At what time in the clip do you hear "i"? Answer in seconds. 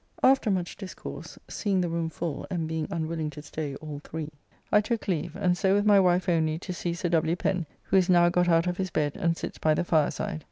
4.71-4.81